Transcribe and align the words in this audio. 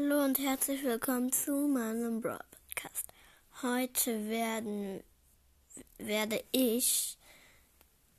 Hallo 0.00 0.24
und 0.24 0.38
herzlich 0.38 0.82
willkommen 0.82 1.30
zu 1.30 1.52
meinem 1.68 2.22
Broad 2.22 2.44
Podcast. 2.50 3.06
Heute 3.60 4.30
werden, 4.30 5.02
werde 5.98 6.42
ich 6.52 7.18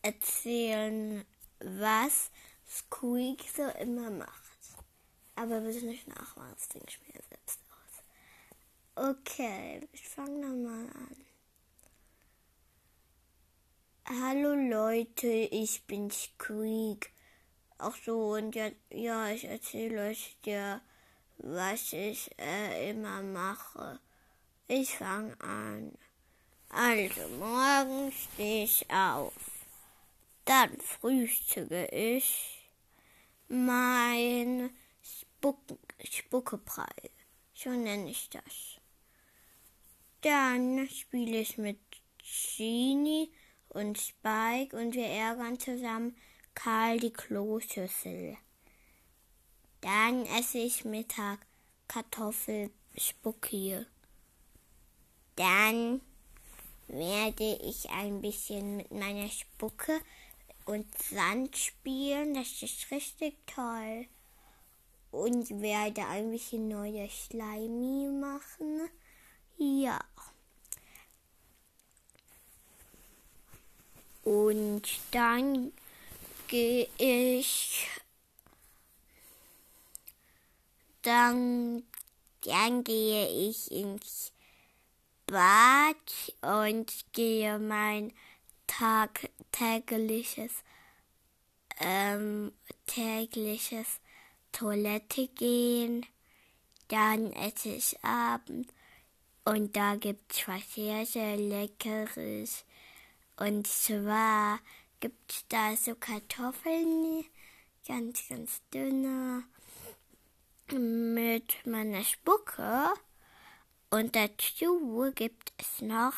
erzählen, 0.00 1.24
was 1.58 2.30
Squeak 2.66 3.42
so 3.54 3.64
immer 3.80 4.10
macht. 4.10 4.58
Aber 5.34 5.60
bitte 5.60 5.84
nicht 5.84 6.08
nachmachen, 6.08 6.54
das 6.54 6.68
denke 6.68 6.86
ich 6.88 7.00
mir 7.02 7.22
selbst 7.28 7.60
aus. 7.68 9.10
Okay, 9.10 9.86
ich 9.92 10.08
fange 10.08 10.40
dann 10.40 10.62
mal 10.62 10.88
an. 10.88 11.16
Hallo 14.06 14.54
Leute, 14.54 15.26
ich 15.26 15.84
bin 15.86 16.10
Squeak. 16.10 17.12
Ach 17.76 17.96
so, 18.02 18.32
und 18.32 18.54
ja, 18.54 18.70
ja 18.90 19.28
ich 19.28 19.44
erzähle 19.44 20.08
euch 20.08 20.38
ja 20.46 20.80
was 21.38 21.92
ich 21.92 22.30
äh, 22.38 22.90
immer 22.90 23.22
mache. 23.22 24.00
Ich 24.68 24.96
fange 24.96 25.40
an. 25.40 25.92
Also 26.68 27.28
morgen 27.38 28.12
stehe 28.12 28.64
ich 28.64 28.90
auf. 28.90 29.32
Dann 30.44 30.80
frühstücke 30.80 31.86
ich 31.86 32.70
mein 33.48 34.70
Spuck 35.02 35.58
Spuckebrei. 36.02 37.10
So 37.54 37.70
nenne 37.70 38.10
ich 38.10 38.28
das. 38.30 38.80
Dann 40.20 40.88
spiele 40.88 41.38
ich 41.38 41.56
mit 41.58 41.78
Genie 42.56 43.32
und 43.68 43.98
Spike 43.98 44.76
und 44.76 44.94
wir 44.94 45.06
ärgern 45.06 45.58
zusammen 45.58 46.16
Karl 46.54 46.98
die 46.98 47.12
Kloschüssel. 47.12 48.36
Dann 49.86 50.26
esse 50.26 50.58
ich 50.58 50.84
Mittag 50.84 51.38
Kartoffelspucki. 51.86 53.86
Dann 55.36 56.00
werde 56.88 57.56
ich 57.62 57.88
ein 57.90 58.20
bisschen 58.20 58.78
mit 58.78 58.90
meiner 58.90 59.28
Spucke 59.28 60.00
und 60.64 60.86
Sand 60.98 61.56
spielen. 61.56 62.34
Das 62.34 62.60
ist 62.62 62.90
richtig 62.90 63.36
toll. 63.46 64.08
Und 65.12 65.62
werde 65.62 66.04
ein 66.06 66.32
bisschen 66.32 66.66
neue 66.66 67.08
Slimy 67.08 68.08
machen. 68.08 68.90
Ja. 69.56 70.00
Und 74.24 74.82
dann 75.12 75.72
gehe 76.48 76.88
ich 76.98 77.86
dann, 81.06 81.84
dann 82.42 82.82
gehe 82.82 83.28
ich 83.48 83.70
ins 83.70 84.32
Bad 85.26 85.96
und 86.42 86.92
gehe 87.12 87.58
mein 87.58 88.12
Tag, 88.66 89.30
tägliches, 89.52 90.52
ähm, 91.78 92.52
tägliches 92.86 94.00
Toilette 94.50 95.28
gehen. 95.28 96.04
Dann 96.88 97.32
esse 97.32 97.70
ich 97.70 98.02
Abend 98.02 98.72
und 99.44 99.76
da 99.76 99.96
gibt 99.96 100.32
es 100.32 100.48
was 100.48 100.74
sehr, 100.74 101.06
sehr 101.06 101.36
Leckeres. 101.36 102.64
Und 103.36 103.66
zwar 103.66 104.58
gibt 104.98 105.30
es 105.32 105.44
da 105.48 105.76
so 105.76 105.94
Kartoffeln, 105.94 107.24
ganz, 107.86 108.28
ganz 108.28 108.60
dünne 108.72 109.44
mit 110.72 111.66
meiner 111.66 112.02
Spucke. 112.02 112.92
Und 113.90 114.16
dazu 114.16 115.12
gibt 115.14 115.52
es 115.58 115.80
noch 115.80 116.14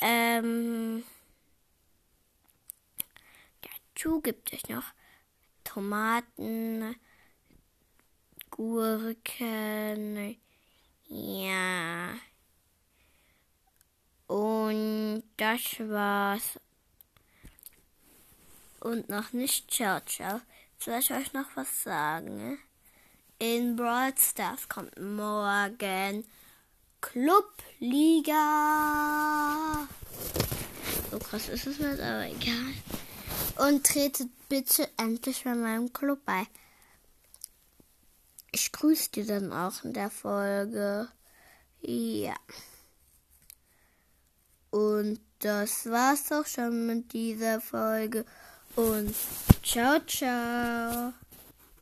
ähm, 0.00 1.04
dazu 3.62 4.20
gibt 4.20 4.52
es 4.52 4.68
noch 4.68 4.84
Tomaten, 5.64 6.94
Gurken, 8.50 10.36
ja. 11.08 12.14
Und 14.28 15.24
das 15.36 15.80
war's. 15.80 16.60
Und 18.80 19.08
noch 19.08 19.32
nicht 19.32 19.70
ciao, 19.70 20.00
ciao. 20.00 20.40
Soll 20.78 21.00
ich 21.00 21.10
euch 21.12 21.32
noch 21.32 21.56
was 21.56 21.82
sagen? 21.82 22.58
In 23.38 23.76
Brawl 23.76 24.12
Stars 24.18 24.68
kommt 24.68 24.98
morgen 25.00 26.24
Clubliga. 27.00 28.36
So 31.10 31.18
krass 31.18 31.48
ist 31.48 31.66
es 31.66 31.78
nicht, 31.78 32.00
aber 32.00 32.26
egal. 32.26 32.74
Und 33.68 33.86
tretet 33.86 34.28
bitte 34.48 34.88
endlich 34.96 35.44
bei 35.44 35.54
meinem 35.54 35.92
Club 35.92 36.24
bei. 36.24 36.46
Ich 38.50 38.72
grüße 38.72 39.10
dir 39.10 39.26
dann 39.26 39.52
auch 39.52 39.84
in 39.84 39.92
der 39.92 40.10
Folge. 40.10 41.08
Ja. 41.80 42.34
Und 44.70 45.20
das 45.38 45.86
war's 45.86 46.32
auch 46.32 46.46
schon 46.46 46.86
mit 46.86 47.12
dieser 47.12 47.60
Folge. 47.60 48.24
Und 48.74 49.14
ciao, 49.62 50.00
ciao. 50.06 51.12